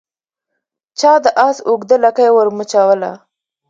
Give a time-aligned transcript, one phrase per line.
[0.99, 3.11] چا د آس اوږده لکۍ ور مچوله